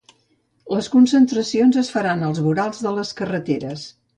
Les 0.75 0.87
concentracions 0.95 1.79
es 1.83 1.93
faran 1.99 2.25
als 2.31 2.43
vorals 2.47 2.83
de 2.87 2.95
les 2.99 3.17
carreteres. 3.21 3.89